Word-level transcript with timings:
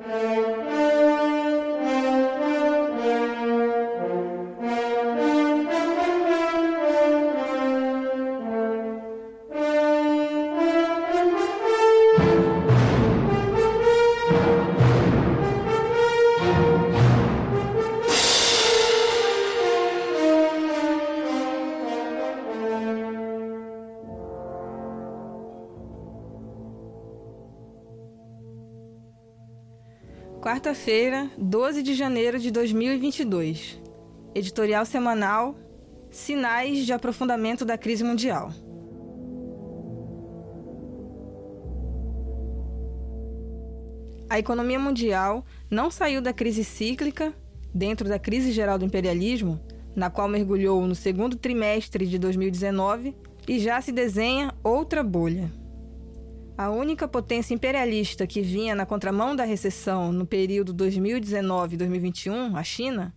Mm-hmm. 0.00 0.29
Quarta-feira, 30.40 31.30
12 31.36 31.82
de 31.82 31.92
janeiro 31.92 32.38
de 32.38 32.50
2022. 32.50 33.78
Editorial 34.34 34.86
semanal 34.86 35.54
Sinais 36.10 36.86
de 36.86 36.94
aprofundamento 36.94 37.62
da 37.62 37.76
crise 37.76 38.02
mundial. 38.02 38.50
A 44.30 44.38
economia 44.38 44.78
mundial 44.78 45.44
não 45.70 45.90
saiu 45.90 46.22
da 46.22 46.32
crise 46.32 46.64
cíclica, 46.64 47.34
dentro 47.74 48.08
da 48.08 48.18
crise 48.18 48.50
geral 48.50 48.78
do 48.78 48.86
imperialismo, 48.86 49.60
na 49.94 50.08
qual 50.08 50.26
mergulhou 50.26 50.86
no 50.86 50.94
segundo 50.94 51.36
trimestre 51.36 52.06
de 52.06 52.18
2019, 52.18 53.14
e 53.46 53.58
já 53.58 53.78
se 53.82 53.92
desenha 53.92 54.54
outra 54.64 55.02
bolha. 55.02 55.59
A 56.60 56.68
única 56.68 57.08
potência 57.08 57.54
imperialista 57.54 58.26
que 58.26 58.42
vinha 58.42 58.74
na 58.74 58.84
contramão 58.84 59.34
da 59.34 59.44
recessão 59.44 60.12
no 60.12 60.26
período 60.26 60.74
2019-2021, 60.74 62.54
a 62.54 62.62
China, 62.62 63.14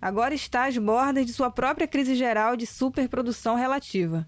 agora 0.00 0.32
está 0.36 0.66
às 0.66 0.78
bordas 0.78 1.26
de 1.26 1.32
sua 1.32 1.50
própria 1.50 1.88
crise 1.88 2.14
geral 2.14 2.54
de 2.54 2.64
superprodução 2.64 3.56
relativa, 3.56 4.24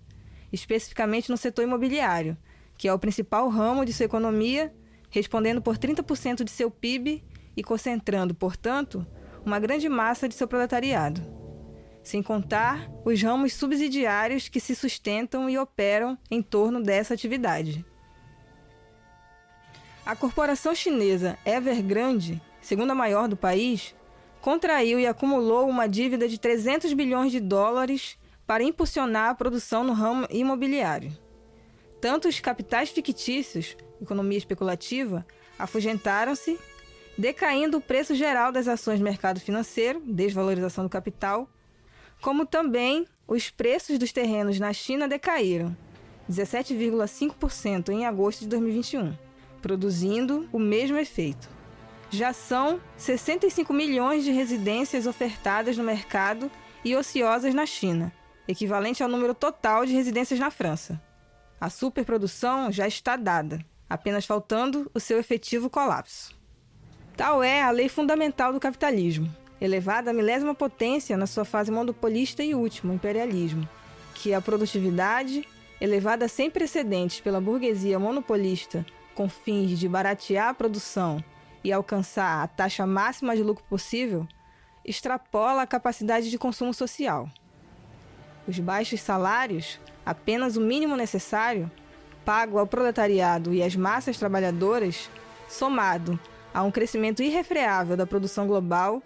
especificamente 0.53 1.31
no 1.31 1.37
setor 1.37 1.63
imobiliário, 1.63 2.37
que 2.77 2.89
é 2.89 2.93
o 2.93 2.99
principal 2.99 3.49
ramo 3.49 3.85
de 3.85 3.93
sua 3.93 4.07
economia, 4.07 4.75
respondendo 5.09 5.63
por 5.63 5.79
30% 5.79 6.43
de 6.43 6.51
seu 6.51 6.69
PIB 6.69 7.23
e 7.57 7.63
concentrando, 7.63 8.35
portanto, 8.35 9.07
uma 9.47 9.61
grande 9.61 9.89
massa 9.89 10.29
de 10.29 10.35
seu 10.35 10.49
proletariado. 10.49 11.23
Sem 12.03 12.25
contar 12.25 12.91
os 13.05 13.23
ramos 13.23 13.55
subsidiários 13.55 14.49
que 14.49 14.59
se 14.59 14.75
sustentam 14.75 15.49
e 15.49 15.57
operam 15.57 16.19
em 16.29 16.43
torno 16.43 16.83
dessa 16.83 17.15
atividade. 17.15 17.87
A 20.09 20.17
corporação 20.17 20.75
chinesa 20.75 21.39
Evergrande, 21.45 22.41
segunda 22.63 22.95
maior 22.95 23.29
do 23.29 23.37
país, 23.37 23.95
contraiu 24.41 24.99
e 24.99 25.07
acumulou 25.07 25.69
uma 25.69 25.87
dívida 25.87 26.27
de 26.27 26.41
300 26.41 26.95
bilhões 26.95 27.31
de 27.31 27.39
dólares 27.39 28.17
para 28.47 28.65
impulsionar 28.65 29.29
a 29.29 29.35
produção 29.35 29.85
no 29.85 29.93
ramo 29.93 30.27
imobiliário. 30.31 31.13
Tanto 32.01 32.27
os 32.27 32.41
capitais 32.41 32.89
fictícios, 32.89 33.77
economia 34.01 34.39
especulativa, 34.39 35.27
afugentaram-se, 35.59 36.59
decaindo 37.19 37.77
o 37.77 37.83
preço 37.83 38.15
geral 38.15 38.51
das 38.51 38.67
ações 38.67 39.01
do 39.01 39.05
mercado 39.05 39.39
financeiro, 39.41 40.01
desvalorização 40.07 40.85
do 40.85 40.91
capital, 40.91 41.47
como 42.23 42.47
também 42.47 43.07
os 43.27 43.51
preços 43.51 43.99
dos 43.99 44.11
terrenos 44.11 44.59
na 44.59 44.73
China 44.73 45.07
decaíram, 45.07 45.77
17,5% 46.31 47.91
em 47.91 48.07
agosto 48.07 48.41
de 48.41 48.49
2021 48.49 49.28
produzindo 49.61 50.49
o 50.53 50.59
mesmo 50.59 50.99
efeito. 50.99 51.49
Já 52.11 52.33
são 52.33 52.81
65 52.97 53.73
milhões 53.73 54.25
de 54.25 54.31
residências 54.31 55.07
ofertadas 55.07 55.77
no 55.77 55.85
mercado 55.85 56.51
e 56.85 56.97
ociosas 56.97 57.53
na 57.53 57.67
China, 57.67 58.13
equivalente 58.47 59.03
ao 59.03 59.09
número 59.09 59.35
total 59.35 59.85
de 59.85 59.93
residências 59.93 60.41
na 60.41 60.51
França. 60.51 61.01
A 61.61 61.69
superprodução 61.69 62.73
já 62.73 62.87
está 62.89 63.15
dada, 63.17 63.59
apenas 63.91 64.25
faltando 64.25 64.91
o 64.95 65.01
seu 65.01 65.19
efetivo 65.19 65.69
colapso. 65.69 66.35
Tal 67.17 67.43
é 67.43 67.63
a 67.63 67.71
lei 67.71 67.89
fundamental 67.89 68.53
do 68.53 68.61
capitalismo, 68.61 69.29
elevada 69.61 70.11
à 70.11 70.15
milésima 70.15 70.55
potência 70.55 71.17
na 71.17 71.27
sua 71.27 71.45
fase 71.45 71.71
monopolista 71.71 72.43
e 72.43 72.55
última, 72.55 72.95
imperialismo, 72.95 73.69
que 74.15 74.33
a 74.33 74.41
produtividade, 74.41 75.47
elevada 75.81 76.27
sem 76.27 76.49
precedentes 76.49 77.21
pela 77.21 77.41
burguesia 77.41 77.99
monopolista 77.99 78.87
com 79.19 79.29
fins 79.29 79.77
de 79.77 79.89
baratear 79.89 80.51
a 80.51 80.55
produção 80.55 81.19
e 81.65 81.73
alcançar 81.73 82.41
a 82.41 82.47
taxa 82.47 82.87
máxima 82.87 83.35
de 83.35 83.43
lucro 83.43 83.65
possível, 83.65 84.25
extrapola 84.85 85.63
a 85.63 85.67
capacidade 85.67 86.31
de 86.31 86.39
consumo 86.39 86.73
social. 86.73 87.29
Os 88.47 88.61
baixos 88.61 89.01
salários, 89.01 89.81
apenas 90.07 90.57
o 90.57 90.61
mínimo 90.61 90.95
necessário, 90.95 91.69
pago 92.25 92.61
ao 92.61 92.67
proletariado 92.69 93.53
e 93.53 93.61
às 93.61 93.75
massas 93.75 94.17
trabalhadoras, 94.17 95.11
somado 95.49 96.17
a 96.55 96.63
um 96.63 96.71
crescimento 96.71 97.21
irrefreável 97.21 97.97
da 97.97 98.07
produção 98.07 98.47
global, 98.47 99.03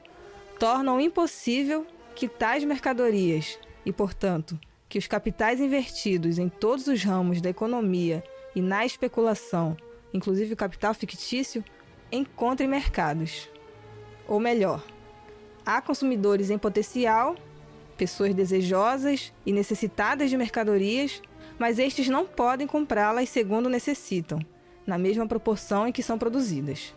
tornam 0.59 1.01
impossível 1.01 1.87
que 2.15 2.29
tais 2.29 2.65
mercadorias 2.65 3.59
e, 3.87 3.91
portanto, 3.91 4.61
que 4.91 4.99
os 4.99 5.07
capitais 5.07 5.59
investidos 5.59 6.39
em 6.39 6.51
todos 6.51 6.87
os 6.87 7.03
ramos 7.03 7.41
da 7.41 7.49
economia 7.49 8.23
e 8.55 8.61
na 8.61 8.85
especulação 8.85 9.75
inclusive 10.13 10.55
o 10.55 10.57
capital 10.57 10.95
fictício, 10.95 11.65
encontre 12.11 12.67
mercados. 12.67 13.49
Ou 14.29 14.39
melhor, 14.39 14.85
há 15.65 15.81
consumidores 15.81 16.51
em 16.51 16.59
potencial, 16.59 17.37
pessoas 17.97 18.35
desejosas 18.35 19.33
e 19.45 19.53
necessitadas 19.53 20.31
de 20.31 20.37
mercadorias, 20.37 21.23
mas 21.59 21.79
estes 21.79 22.09
não 22.09 22.27
podem 22.27 22.67
comprá-las 22.67 23.29
segundo 23.29 23.69
necessitam, 23.69 24.41
na 24.87 24.99
mesma 24.99 25.27
proporção 25.27 25.87
em 25.87 25.93
que 25.93 26.03
são 26.03 26.19
produzidas. 26.19 26.95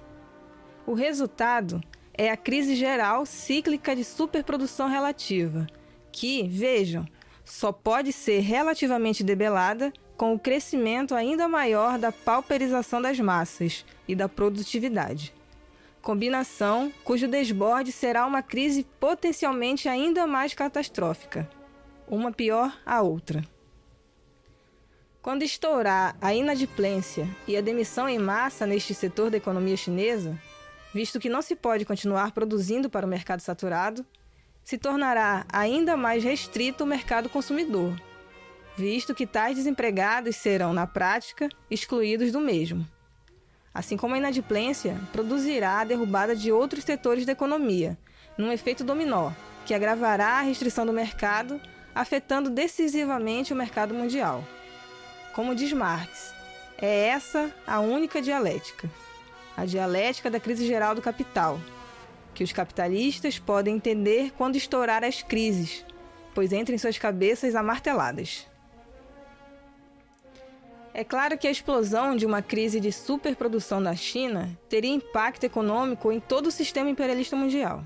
O 0.85 0.93
resultado 0.93 1.81
é 2.13 2.29
a 2.29 2.37
crise 2.37 2.75
geral 2.75 3.25
cíclica 3.25 3.95
de 3.95 4.03
superprodução 4.03 4.87
relativa, 4.87 5.67
que, 6.11 6.47
vejam, 6.47 7.05
só 7.43 7.71
pode 7.71 8.11
ser 8.11 8.39
relativamente 8.39 9.23
debelada 9.23 9.91
com 10.17 10.33
o 10.33 10.39
crescimento 10.39 11.13
ainda 11.13 11.47
maior 11.47 11.97
da 11.97 12.11
pauperização 12.11 13.01
das 13.01 13.19
massas 13.19 13.85
e 14.07 14.15
da 14.15 14.29
produtividade. 14.29 15.33
Combinação 16.01 16.91
cujo 17.03 17.27
desborde 17.27 17.91
será 17.91 18.25
uma 18.25 18.41
crise 18.41 18.85
potencialmente 18.99 19.89
ainda 19.89 20.27
mais 20.27 20.53
catastrófica, 20.53 21.49
uma 22.07 22.31
pior 22.31 22.77
a 22.85 23.01
outra. 23.01 23.43
Quando 25.21 25.41
estourar 25.41 26.15
a 26.21 26.33
inadimplência 26.33 27.27
e 27.47 27.57
a 27.57 27.61
demissão 27.61 28.07
em 28.07 28.19
massa 28.19 28.67
neste 28.67 28.93
setor 28.93 29.31
da 29.31 29.37
economia 29.37 29.75
chinesa, 29.75 30.39
visto 30.93 31.19
que 31.19 31.27
não 31.27 31.41
se 31.41 31.55
pode 31.55 31.83
continuar 31.83 32.31
produzindo 32.31 32.89
para 32.89 33.07
o 33.07 33.09
mercado 33.09 33.39
saturado, 33.39 34.05
se 34.63 34.77
tornará 34.77 35.45
ainda 35.51 35.97
mais 35.97 36.23
restrito 36.23 36.83
o 36.83 36.87
mercado 36.87 37.27
consumidor 37.27 37.95
visto 38.75 39.15
que 39.15 39.25
tais 39.25 39.55
desempregados 39.55 40.35
serão, 40.35 40.73
na 40.73 40.85
prática, 40.85 41.49
excluídos 41.69 42.31
do 42.31 42.39
mesmo. 42.39 42.85
Assim 43.73 43.97
como 43.97 44.15
a 44.15 44.17
inadimplência 44.17 44.97
produzirá 45.11 45.79
a 45.79 45.83
derrubada 45.83 46.35
de 46.35 46.51
outros 46.51 46.83
setores 46.83 47.25
da 47.25 47.31
economia, 47.31 47.97
num 48.37 48.51
efeito 48.51 48.83
dominó, 48.83 49.31
que 49.65 49.73
agravará 49.73 50.39
a 50.39 50.41
restrição 50.41 50.85
do 50.85 50.93
mercado, 50.93 51.59
afetando 51.93 52.49
decisivamente 52.49 53.53
o 53.53 53.55
mercado 53.55 53.93
mundial. 53.93 54.43
Como 55.33 55.55
diz 55.55 55.71
Marx, 55.73 56.33
é 56.77 57.07
essa 57.07 57.51
a 57.65 57.79
única 57.79 58.21
dialética, 58.21 58.89
a 59.55 59.65
dialética 59.65 60.29
da 60.29 60.39
crise 60.39 60.65
geral 60.67 60.93
do 60.93 61.01
capital, 61.01 61.59
que 62.33 62.43
os 62.43 62.51
capitalistas 62.51 63.39
podem 63.39 63.75
entender 63.75 64.33
quando 64.37 64.57
estourar 64.57 65.03
as 65.03 65.23
crises, 65.23 65.85
pois 66.33 66.51
entra 66.51 66.75
em 66.75 66.77
suas 66.77 66.97
cabeças 66.97 67.55
amarteladas. 67.55 68.45
É 70.97 71.03
claro 71.03 71.37
que 71.37 71.45
a 71.45 71.51
explosão 71.51 72.15
de 72.15 72.25
uma 72.25 72.41
crise 72.41 72.79
de 72.79 72.89
superprodução 72.89 73.83
da 73.83 73.93
China 73.93 74.57
teria 74.69 74.95
impacto 74.95 75.43
econômico 75.43 76.09
em 76.09 76.21
todo 76.21 76.47
o 76.47 76.51
sistema 76.51 76.89
imperialista 76.89 77.35
mundial. 77.35 77.83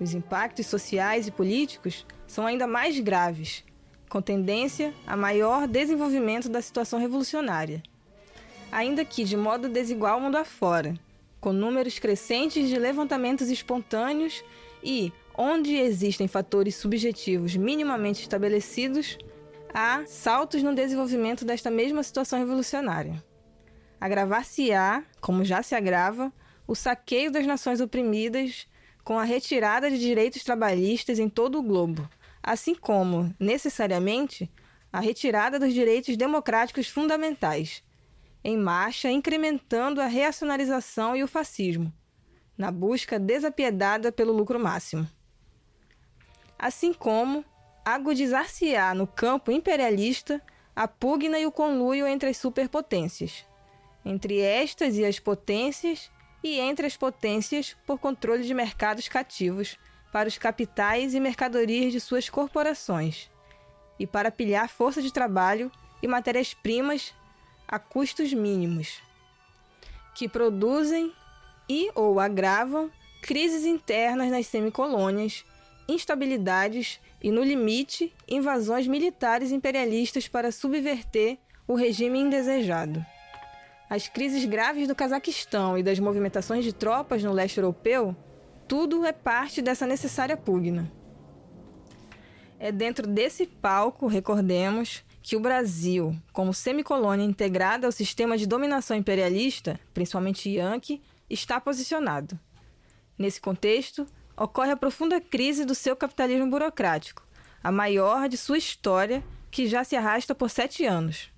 Os 0.00 0.14
impactos 0.14 0.64
sociais 0.64 1.28
e 1.28 1.30
políticos 1.30 2.06
são 2.26 2.46
ainda 2.46 2.66
mais 2.66 2.98
graves, 2.98 3.62
com 4.08 4.22
tendência 4.22 4.94
a 5.06 5.14
maior 5.14 5.68
desenvolvimento 5.68 6.48
da 6.48 6.62
situação 6.62 6.98
revolucionária, 6.98 7.82
ainda 8.72 9.04
que 9.04 9.22
de 9.22 9.36
modo 9.36 9.68
desigual 9.68 10.18
mundo 10.18 10.36
afora, 10.36 10.94
com 11.42 11.52
números 11.52 11.98
crescentes 11.98 12.70
de 12.70 12.78
levantamentos 12.78 13.50
espontâneos 13.50 14.42
e, 14.82 15.12
onde 15.36 15.76
existem 15.76 16.26
fatores 16.26 16.74
subjetivos 16.74 17.54
minimamente 17.54 18.22
estabelecidos, 18.22 19.18
há 19.74 20.06
saltos 20.06 20.62
no 20.62 20.72
desenvolvimento 20.72 21.44
desta 21.44 21.68
mesma 21.68 22.00
situação 22.04 22.38
revolucionária. 22.38 23.22
Agravar-se-á, 24.00 25.02
como 25.20 25.44
já 25.44 25.64
se 25.64 25.74
agrava, 25.74 26.32
o 26.64 26.76
saqueio 26.76 27.32
das 27.32 27.44
nações 27.44 27.80
oprimidas 27.80 28.68
com 29.02 29.18
a 29.18 29.24
retirada 29.24 29.90
de 29.90 29.98
direitos 29.98 30.44
trabalhistas 30.44 31.18
em 31.18 31.28
todo 31.28 31.58
o 31.58 31.62
globo, 31.62 32.08
assim 32.40 32.74
como, 32.74 33.34
necessariamente, 33.38 34.48
a 34.92 35.00
retirada 35.00 35.58
dos 35.58 35.74
direitos 35.74 36.16
democráticos 36.16 36.88
fundamentais, 36.88 37.82
em 38.44 38.56
marcha 38.56 39.10
incrementando 39.10 40.00
a 40.00 40.06
reacionarização 40.06 41.16
e 41.16 41.24
o 41.24 41.28
fascismo, 41.28 41.92
na 42.56 42.70
busca 42.70 43.18
desapiedada 43.18 44.12
pelo 44.12 44.32
lucro 44.32 44.60
máximo. 44.60 45.08
Assim 46.56 46.92
como 46.92 47.44
agudizar-se-á 47.84 48.94
no 48.94 49.06
campo 49.06 49.50
imperialista 49.50 50.40
a 50.74 50.88
pugna 50.88 51.38
e 51.38 51.46
o 51.46 51.52
conluio 51.52 52.06
entre 52.06 52.30
as 52.30 52.36
superpotências, 52.36 53.44
entre 54.04 54.40
estas 54.40 54.96
e 54.96 55.04
as 55.04 55.18
potências 55.18 56.10
e 56.42 56.58
entre 56.58 56.86
as 56.86 56.96
potências 56.96 57.76
por 57.86 57.98
controle 57.98 58.42
de 58.42 58.54
mercados 58.54 59.08
cativos 59.08 59.78
para 60.12 60.28
os 60.28 60.38
capitais 60.38 61.14
e 61.14 61.20
mercadorias 61.20 61.92
de 61.92 62.00
suas 62.00 62.28
corporações, 62.28 63.30
e 63.98 64.06
para 64.06 64.30
pilhar 64.30 64.68
força 64.68 65.02
de 65.02 65.12
trabalho 65.12 65.70
e 66.02 66.08
matérias-primas 66.08 67.14
a 67.66 67.78
custos 67.78 68.32
mínimos, 68.32 69.02
que 70.14 70.28
produzem 70.28 71.12
e 71.68 71.90
ou 71.94 72.20
agravam 72.20 72.90
crises 73.22 73.64
internas 73.64 74.30
nas 74.30 74.46
semicolônias, 74.46 75.44
instabilidades 75.88 77.00
e, 77.22 77.30
no 77.30 77.42
limite, 77.42 78.12
invasões 78.28 78.86
militares 78.86 79.52
imperialistas 79.52 80.28
para 80.28 80.52
subverter 80.52 81.38
o 81.66 81.74
regime 81.74 82.18
indesejado. 82.18 83.04
As 83.88 84.08
crises 84.08 84.44
graves 84.44 84.88
do 84.88 84.94
Cazaquistão 84.94 85.78
e 85.78 85.82
das 85.82 85.98
movimentações 85.98 86.64
de 86.64 86.72
tropas 86.72 87.22
no 87.22 87.32
leste 87.32 87.58
europeu, 87.58 88.16
tudo 88.66 89.04
é 89.04 89.12
parte 89.12 89.60
dessa 89.60 89.86
necessária 89.86 90.36
pugna. 90.36 90.90
É 92.58 92.72
dentro 92.72 93.06
desse 93.06 93.46
palco, 93.46 94.06
recordemos, 94.06 95.04
que 95.22 95.36
o 95.36 95.40
Brasil, 95.40 96.14
como 96.32 96.52
semicolônia 96.52 97.24
integrada 97.24 97.86
ao 97.86 97.92
sistema 97.92 98.36
de 98.36 98.46
dominação 98.46 98.96
imperialista, 98.96 99.78
principalmente 99.92 100.50
Yankee, 100.50 101.02
está 101.28 101.60
posicionado. 101.60 102.38
Nesse 103.18 103.40
contexto, 103.40 104.06
ocorre 104.36 104.72
a 104.72 104.76
profunda 104.76 105.20
crise 105.20 105.64
do 105.64 105.74
seu 105.74 105.96
capitalismo 105.96 106.48
burocrático, 106.48 107.26
a 107.62 107.70
maior 107.70 108.28
de 108.28 108.36
sua 108.36 108.58
história, 108.58 109.22
que 109.50 109.66
já 109.66 109.84
se 109.84 109.96
arrasta 109.96 110.34
por 110.34 110.50
sete 110.50 110.84
anos. 110.84 111.30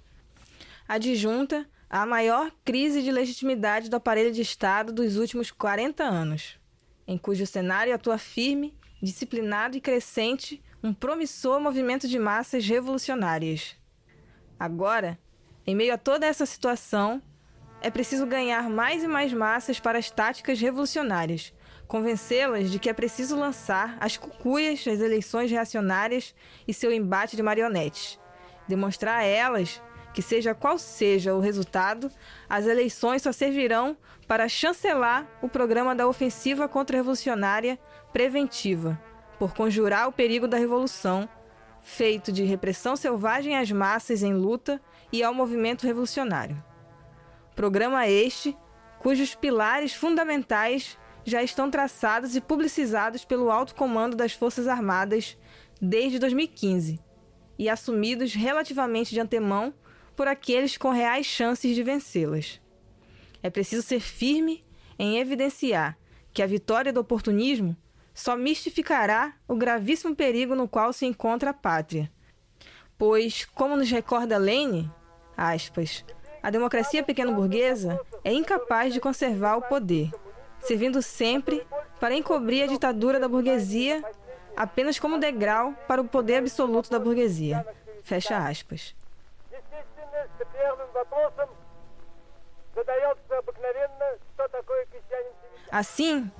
Adjunta 0.88 1.68
à 1.88 2.04
maior 2.06 2.50
crise 2.64 3.02
de 3.02 3.12
legitimidade 3.12 3.88
do 3.88 3.96
aparelho 3.96 4.32
de 4.32 4.40
Estado 4.40 4.92
dos 4.92 5.16
últimos 5.16 5.50
40 5.50 6.02
anos, 6.02 6.58
em 7.06 7.18
cujo 7.18 7.46
cenário 7.46 7.94
atua 7.94 8.18
firme, 8.18 8.74
disciplinado 9.02 9.76
e 9.76 9.80
crescente 9.80 10.62
um 10.82 10.94
promissor 10.94 11.60
movimento 11.60 12.06
de 12.06 12.18
massas 12.18 12.66
revolucionárias. 12.66 13.76
Agora, 14.58 15.18
em 15.66 15.74
meio 15.74 15.92
a 15.92 15.98
toda 15.98 16.26
essa 16.26 16.46
situação, 16.46 17.20
é 17.80 17.90
preciso 17.90 18.26
ganhar 18.26 18.70
mais 18.70 19.02
e 19.02 19.08
mais 19.08 19.32
massas 19.32 19.80
para 19.80 19.98
as 19.98 20.10
táticas 20.10 20.60
revolucionárias, 20.60 21.52
convencê-las 21.86 22.70
de 22.70 22.78
que 22.78 22.90
é 22.90 22.92
preciso 22.92 23.36
lançar 23.36 23.96
as 24.00 24.16
cucuias 24.16 24.84
das 24.84 25.00
eleições 25.00 25.50
reacionárias 25.50 26.34
e 26.66 26.74
seu 26.74 26.92
embate 26.92 27.36
de 27.36 27.42
marionetes. 27.42 28.18
Demonstrar 28.68 29.20
a 29.20 29.24
elas 29.24 29.80
que, 30.12 30.22
seja 30.22 30.54
qual 30.54 30.78
seja 30.78 31.34
o 31.34 31.40
resultado, 31.40 32.10
as 32.48 32.66
eleições 32.66 33.22
só 33.22 33.32
servirão 33.32 33.96
para 34.26 34.48
chancelar 34.48 35.26
o 35.40 35.48
programa 35.48 35.94
da 35.94 36.08
ofensiva 36.08 36.68
contra-revolucionária 36.68 37.78
preventiva, 38.12 39.00
por 39.38 39.54
conjurar 39.54 40.08
o 40.08 40.12
perigo 40.12 40.48
da 40.48 40.56
revolução, 40.56 41.28
feito 41.82 42.32
de 42.32 42.42
repressão 42.42 42.96
selvagem 42.96 43.56
às 43.56 43.70
massas 43.70 44.22
em 44.22 44.34
luta 44.34 44.80
e 45.12 45.22
ao 45.22 45.32
movimento 45.32 45.86
revolucionário. 45.86 46.62
Programa 47.54 48.08
este 48.08 48.56
cujos 48.98 49.34
pilares 49.34 49.94
fundamentais 49.94 50.98
já 51.26 51.42
estão 51.42 51.68
traçados 51.68 52.36
e 52.36 52.40
publicizados 52.40 53.24
pelo 53.24 53.50
alto 53.50 53.74
comando 53.74 54.16
das 54.16 54.32
Forças 54.32 54.68
Armadas 54.68 55.36
desde 55.82 56.20
2015 56.20 57.00
e 57.58 57.68
assumidos 57.68 58.32
relativamente 58.32 59.10
de 59.10 59.18
antemão 59.18 59.74
por 60.14 60.28
aqueles 60.28 60.76
com 60.76 60.90
reais 60.90 61.26
chances 61.26 61.74
de 61.74 61.82
vencê-las. 61.82 62.60
É 63.42 63.50
preciso 63.50 63.82
ser 63.82 64.00
firme 64.00 64.64
em 64.96 65.18
evidenciar 65.18 65.98
que 66.32 66.42
a 66.42 66.46
vitória 66.46 66.92
do 66.92 67.00
oportunismo 67.00 67.76
só 68.14 68.36
mistificará 68.36 69.34
o 69.48 69.56
gravíssimo 69.56 70.14
perigo 70.14 70.54
no 70.54 70.68
qual 70.68 70.92
se 70.92 71.06
encontra 71.06 71.50
a 71.50 71.54
pátria. 71.54 72.10
Pois, 72.96 73.44
como 73.46 73.76
nos 73.76 73.90
recorda 73.90 74.38
Lane, 74.38 74.90
aspas, 75.36 76.04
a 76.40 76.50
democracia 76.50 77.02
pequeno-burguesa 77.02 78.00
é 78.22 78.32
incapaz 78.32 78.94
de 78.94 79.00
conservar 79.00 79.56
o 79.56 79.62
poder 79.62 80.10
servindo 80.60 81.00
sempre 81.02 81.66
para 82.00 82.14
encobrir 82.14 82.64
a 82.64 82.66
ditadura 82.66 83.20
da 83.20 83.28
burguesia 83.28 84.02
apenas 84.56 84.98
como 84.98 85.18
degrau 85.18 85.74
para 85.86 86.00
o 86.00 86.08
poder 86.08 86.36
absoluto 86.36 86.90
da 86.90 86.98
burguesia. 86.98 87.66
Fecha 88.02 88.38
aspas. 88.38 88.94
Assim, 95.70 96.30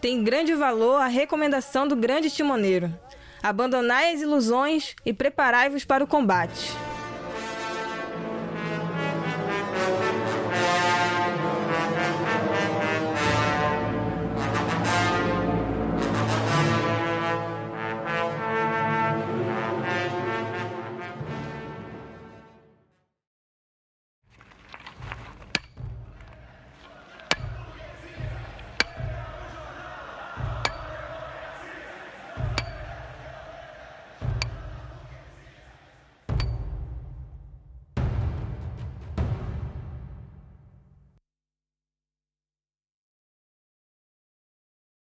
tem 0.00 0.22
grande 0.22 0.54
valor 0.54 1.00
a 1.00 1.06
recomendação 1.06 1.88
do 1.88 1.96
grande 1.96 2.30
timoneiro. 2.30 2.92
Abandonai 3.42 4.12
as 4.14 4.20
ilusões 4.20 4.94
e 5.04 5.12
preparai-vos 5.12 5.84
para 5.84 6.04
o 6.04 6.06
combate. 6.06 6.72